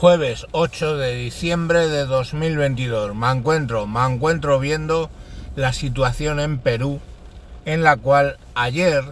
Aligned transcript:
Jueves 0.00 0.46
8 0.52 0.96
de 0.96 1.16
diciembre 1.16 1.88
de 1.88 2.06
2022. 2.06 3.16
Me 3.16 3.32
encuentro, 3.32 3.88
me 3.88 4.06
encuentro 4.06 4.60
viendo 4.60 5.10
la 5.56 5.72
situación 5.72 6.38
en 6.38 6.60
Perú, 6.60 7.00
en 7.64 7.82
la 7.82 7.96
cual 7.96 8.38
ayer, 8.54 9.02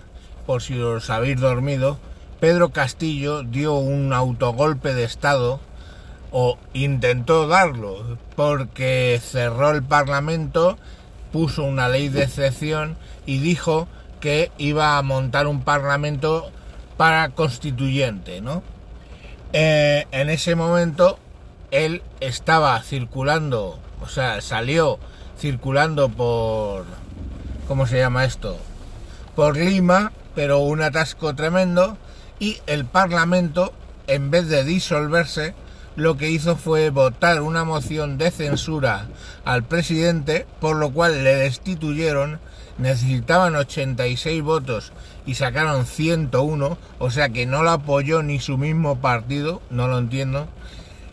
por 0.46 0.62
si 0.62 0.78
os 0.78 1.10
habéis 1.10 1.40
dormido, 1.40 1.98
Pedro 2.38 2.68
Castillo 2.68 3.42
dio 3.42 3.74
un 3.74 4.12
autogolpe 4.12 4.94
de 4.94 5.02
Estado, 5.02 5.58
o 6.30 6.56
intentó 6.72 7.48
darlo, 7.48 8.16
porque 8.36 9.20
cerró 9.20 9.72
el 9.72 9.82
Parlamento, 9.82 10.78
puso 11.32 11.64
una 11.64 11.88
ley 11.88 12.10
de 12.10 12.22
excepción 12.22 12.96
y 13.26 13.38
dijo 13.38 13.88
que 14.20 14.52
iba 14.56 14.98
a 14.98 15.02
montar 15.02 15.48
un 15.48 15.62
Parlamento 15.62 16.52
para 16.96 17.30
constituyente, 17.30 18.40
¿no? 18.40 18.62
Eh, 19.52 20.06
en 20.10 20.28
ese 20.28 20.54
momento 20.54 21.18
él 21.70 22.02
estaba 22.20 22.80
circulando, 22.82 23.78
o 24.00 24.08
sea, 24.08 24.40
salió 24.40 24.98
circulando 25.38 26.08
por, 26.08 26.84
¿cómo 27.68 27.86
se 27.86 27.98
llama 27.98 28.24
esto? 28.24 28.56
Por 29.34 29.56
Lima, 29.56 30.12
pero 30.34 30.58
un 30.60 30.82
atasco 30.82 31.34
tremendo 31.34 31.96
y 32.38 32.58
el 32.66 32.84
Parlamento, 32.84 33.72
en 34.06 34.30
vez 34.30 34.48
de 34.48 34.64
disolverse, 34.64 35.54
lo 35.96 36.16
que 36.16 36.30
hizo 36.30 36.56
fue 36.56 36.90
votar 36.90 37.40
una 37.40 37.64
moción 37.64 38.18
de 38.18 38.30
censura 38.30 39.08
al 39.44 39.64
presidente, 39.64 40.46
por 40.60 40.76
lo 40.76 40.90
cual 40.90 41.24
le 41.24 41.34
destituyeron, 41.34 42.38
necesitaban 42.78 43.56
86 43.56 44.42
votos 44.42 44.92
y 45.24 45.34
sacaron 45.34 45.86
101, 45.86 46.78
o 46.98 47.10
sea 47.10 47.30
que 47.30 47.46
no 47.46 47.62
lo 47.62 47.70
apoyó 47.70 48.22
ni 48.22 48.38
su 48.38 48.58
mismo 48.58 49.00
partido, 49.00 49.62
no 49.70 49.88
lo 49.88 49.98
entiendo, 49.98 50.48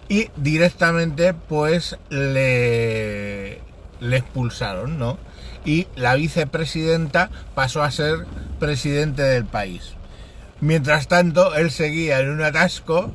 y 0.10 0.30
directamente 0.36 1.34
pues 1.34 1.98
le, 2.10 3.62
expulsaron, 4.02 5.00
¿no? 5.00 5.18
Y 5.66 5.88
la 5.96 6.16
vicepresidenta 6.16 7.30
pasó 7.56 7.84
a 7.84 7.92
ser 7.92 8.26
presidente 8.60 9.22
del 9.22 9.46
país. 9.46 9.94
Mientras 10.60 11.08
tanto, 11.08 11.56
él 11.56 11.72
seguía 11.72 12.20
en 12.20 12.30
un 12.30 12.42
atasco, 12.42 13.14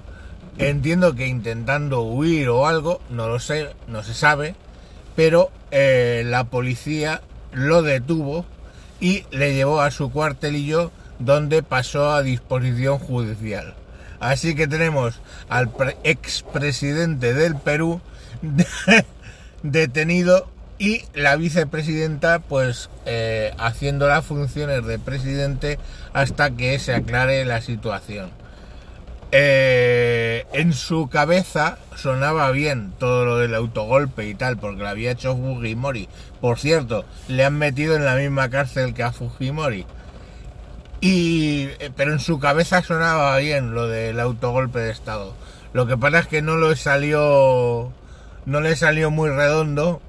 entiendo 0.59 1.15
que 1.15 1.27
intentando 1.27 2.03
huir 2.03 2.49
o 2.49 2.67
algo, 2.67 3.01
no 3.11 3.29
lo 3.29 3.39
sé, 3.39 3.69
no 3.87 4.03
se 4.03 4.15
sabe, 4.15 4.55
pero 5.17 5.51
eh, 5.71 6.23
la 6.27 6.45
policía 6.45 7.23
lo 7.53 7.83
detuvo 7.83 8.45
y 9.01 9.25
le 9.31 9.55
llevó 9.55 9.81
a 9.81 9.91
su 9.91 10.11
cuartelillo 10.11 10.91
donde 11.19 11.63
pasó 11.63 12.11
a 12.13 12.23
disposición 12.23 12.99
judicial. 12.99 13.75
Así 14.21 14.55
que 14.55 14.67
tenemos 14.67 15.21
al 15.49 15.71
expresidente 16.03 17.35
del 17.35 17.57
Perú 17.57 18.01
detenido 19.63 20.49
y 20.79 21.03
la 21.15 21.37
vicepresidenta 21.37 22.39
pues 22.41 22.89
eh, 23.07 23.53
haciendo 23.59 24.07
las 24.09 24.25
funciones 24.25 24.85
de 24.87 24.99
presidente 24.99 25.79
hasta 26.13 26.51
que 26.51 26.79
se 26.79 26.95
aclare 26.95 27.45
la 27.45 27.61
situación. 27.61 28.31
Eh, 29.31 30.18
en 30.53 30.73
su 30.73 31.09
cabeza 31.09 31.79
sonaba 31.97 32.51
bien 32.51 32.93
todo 32.99 33.25
lo 33.25 33.39
del 33.39 33.55
autogolpe 33.55 34.29
y 34.29 34.35
tal, 34.35 34.57
porque 34.57 34.83
lo 34.83 34.89
había 34.89 35.11
hecho 35.11 35.37
Fujimori. 35.37 36.09
Por 36.41 36.59
cierto, 36.59 37.05
le 37.29 37.45
han 37.45 37.59
metido 37.59 37.97
en 37.97 38.05
la 38.05 38.17
misma 38.17 38.49
cárcel 38.49 38.95
que 38.95 39.03
a 39.03 39.13
Fujimori. 39.13 39.87
Y, 41.01 41.69
eh, 41.79 41.91
pero 41.95 42.13
en 42.13 42.21
su 42.21 42.39
cabeza 42.39 42.83
sonaba 42.83 43.37
bien 43.39 43.75
lo 43.75 43.87
del 43.87 44.19
autogolpe 44.19 44.81
de 44.81 44.91
Estado. 44.91 45.35
Lo 45.73 45.87
que 45.87 45.97
pasa 45.97 46.21
es 46.21 46.27
que 46.27 46.43
no 46.43 46.57
le 46.57 46.75
salió, 46.77 47.93
no 48.47 48.61
le 48.61 48.75
salió 48.75 49.11
muy 49.11 49.31
redondo 49.31 50.01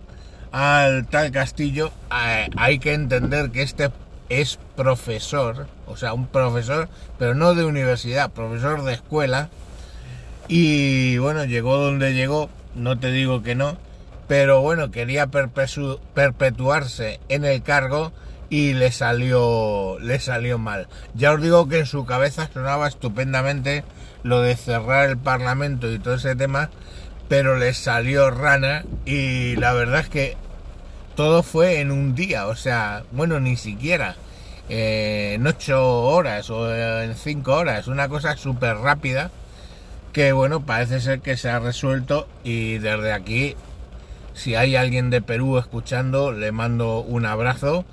al 0.51 1.05
tal 1.07 1.31
Castillo. 1.31 1.91
Eh, 2.11 2.49
hay 2.55 2.79
que 2.79 2.93
entender 2.93 3.51
que 3.51 3.61
este 3.61 3.91
es 4.29 4.57
profesor, 4.75 5.67
o 5.85 5.97
sea, 5.97 6.13
un 6.13 6.27
profesor, 6.27 6.87
pero 7.17 7.35
no 7.35 7.55
de 7.55 7.65
universidad, 7.65 8.31
profesor 8.31 8.83
de 8.83 8.93
escuela. 8.93 9.49
Y 10.51 11.19
bueno, 11.19 11.45
llegó 11.45 11.77
donde 11.77 12.15
llegó, 12.15 12.49
no 12.73 12.97
te 12.97 13.11
digo 13.11 13.43
que 13.43 13.53
no, 13.53 13.77
pero 14.27 14.61
bueno, 14.61 14.89
quería 14.89 15.27
perpetuarse 15.27 17.19
en 17.29 17.45
el 17.45 17.61
cargo 17.61 18.11
y 18.49 18.73
le 18.73 18.91
salió 18.91 19.99
le 19.99 20.19
salió 20.19 20.57
mal. 20.57 20.87
Ya 21.13 21.33
os 21.33 21.41
digo 21.41 21.69
que 21.69 21.77
en 21.77 21.85
su 21.85 22.03
cabeza 22.07 22.49
sonaba 22.51 22.87
estupendamente 22.87 23.83
lo 24.23 24.41
de 24.41 24.55
cerrar 24.55 25.07
el 25.07 25.19
parlamento 25.19 25.91
y 25.91 25.99
todo 25.99 26.15
ese 26.15 26.35
tema, 26.35 26.71
pero 27.27 27.59
le 27.59 27.75
salió 27.75 28.31
rana 28.31 28.85
y 29.05 29.55
la 29.55 29.73
verdad 29.73 29.99
es 29.99 30.09
que 30.09 30.35
todo 31.15 31.43
fue 31.43 31.79
en 31.79 31.91
un 31.91 32.15
día, 32.15 32.47
o 32.47 32.55
sea, 32.55 33.03
bueno, 33.11 33.39
ni 33.39 33.55
siquiera 33.55 34.15
eh, 34.67 35.33
en 35.35 35.45
ocho 35.45 36.05
horas 36.05 36.49
o 36.49 36.73
en 36.73 37.15
cinco 37.15 37.53
horas, 37.53 37.87
una 37.87 38.09
cosa 38.09 38.35
súper 38.35 38.77
rápida 38.77 39.29
que 40.13 40.31
bueno, 40.31 40.65
parece 40.65 41.01
ser 41.01 41.21
que 41.21 41.37
se 41.37 41.49
ha 41.49 41.59
resuelto 41.59 42.27
y 42.43 42.77
desde 42.79 43.13
aquí, 43.13 43.55
si 44.33 44.55
hay 44.55 44.75
alguien 44.75 45.09
de 45.09 45.21
Perú 45.21 45.57
escuchando, 45.57 46.31
le 46.31 46.51
mando 46.51 46.99
un 46.99 47.25
abrazo 47.25 47.85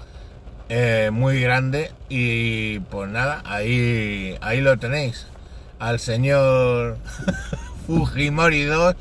eh, 0.68 1.10
muy 1.12 1.40
grande 1.40 1.92
y 2.08 2.80
pues 2.80 3.10
nada, 3.10 3.42
ahí, 3.44 4.36
ahí 4.40 4.60
lo 4.60 4.78
tenéis, 4.78 5.26
al 5.78 6.00
señor 6.00 6.98
Fujimori 7.86 8.64
2, 8.64 8.94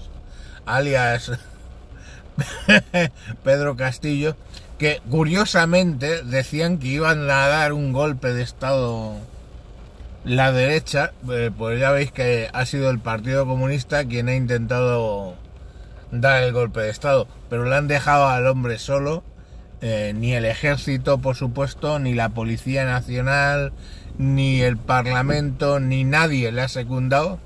alias 0.66 1.32
Pedro 3.44 3.76
Castillo, 3.78 4.36
que 4.78 5.02
curiosamente 5.10 6.24
decían 6.24 6.80
que 6.80 6.88
iban 6.88 7.30
a 7.30 7.48
dar 7.48 7.74
un 7.74 7.94
golpe 7.94 8.34
de 8.34 8.44
Estado 8.44 9.16
la 10.26 10.52
derecha, 10.52 11.14
eh, 11.32 11.52
pues 11.56 11.80
ya 11.80 11.92
veis 11.92 12.12
que 12.12 12.50
ha 12.52 12.66
sido 12.66 12.90
el 12.90 13.00
Partido 13.00 13.46
Comunista 13.46 14.06
quien 14.06 14.28
ha 14.28 14.36
intentado 14.36 15.36
dar 16.12 16.44
el 16.44 16.52
golpe 16.52 16.82
de 16.82 16.90
Estado, 16.90 17.28
pero 17.50 17.66
le 17.66 17.76
han 17.76 17.88
dejado 17.88 18.28
al 18.28 18.48
hombre 18.48 18.78
solo, 18.78 19.24
eh, 19.82 20.14
ni 20.16 20.34
el 20.34 20.46
ejército 20.46 21.20
por 21.20 21.36
supuesto, 21.36 22.00
ni 22.00 22.14
la 22.14 22.30
Policía 22.30 22.86
Nacional, 22.86 23.72
ni 24.18 24.62
el 24.62 24.78
Parlamento, 24.78 25.80
ni 25.80 26.04
nadie 26.04 26.52
le 26.52 26.62
ha 26.62 26.68
secundado 26.68 27.40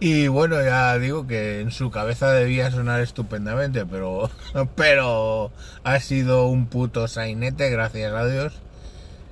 y 0.00 0.28
bueno, 0.28 0.62
ya 0.62 0.96
digo 0.98 1.26
que 1.26 1.60
en 1.60 1.72
su 1.72 1.90
cabeza 1.90 2.30
debía 2.30 2.70
sonar 2.70 3.00
estupendamente, 3.00 3.84
pero, 3.84 4.30
pero 4.76 5.50
ha 5.82 6.00
sido 6.00 6.46
un 6.46 6.66
puto 6.66 7.08
sainete, 7.08 7.68
gracias 7.70 8.12
a 8.12 8.26
Dios. 8.26 8.54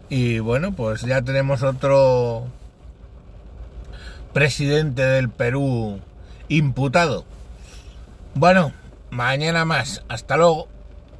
Y 0.08 0.40
bueno, 0.40 0.72
pues 0.72 1.02
ya 1.02 1.22
tenemos 1.22 1.62
otro 1.62 2.46
presidente 4.36 5.00
del 5.00 5.30
Perú 5.30 5.98
imputado. 6.48 7.24
Bueno, 8.34 8.70
mañana 9.08 9.64
más. 9.64 10.02
Hasta 10.08 10.36
luego. 10.36 10.68